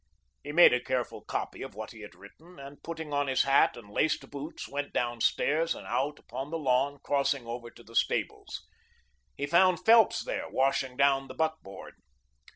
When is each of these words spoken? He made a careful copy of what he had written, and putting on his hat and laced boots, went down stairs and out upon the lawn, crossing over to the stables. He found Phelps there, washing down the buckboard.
He 0.41 0.51
made 0.51 0.73
a 0.73 0.83
careful 0.83 1.21
copy 1.21 1.61
of 1.61 1.75
what 1.75 1.91
he 1.91 2.01
had 2.01 2.15
written, 2.15 2.57
and 2.57 2.81
putting 2.81 3.13
on 3.13 3.27
his 3.27 3.43
hat 3.43 3.77
and 3.77 3.87
laced 3.87 4.31
boots, 4.31 4.67
went 4.67 4.93
down 4.93 5.21
stairs 5.21 5.75
and 5.75 5.85
out 5.85 6.17
upon 6.17 6.49
the 6.49 6.57
lawn, 6.57 6.97
crossing 7.03 7.45
over 7.45 7.69
to 7.69 7.83
the 7.83 7.95
stables. 7.95 8.65
He 9.37 9.45
found 9.45 9.85
Phelps 9.85 10.23
there, 10.23 10.49
washing 10.49 10.97
down 10.97 11.27
the 11.27 11.35
buckboard. 11.35 11.97